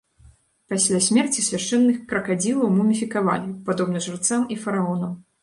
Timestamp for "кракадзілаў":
2.13-2.73